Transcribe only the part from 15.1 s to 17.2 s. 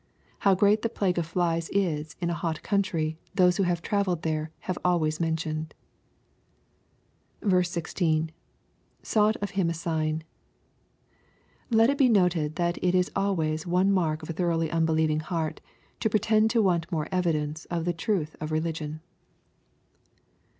heart, to pretend to want more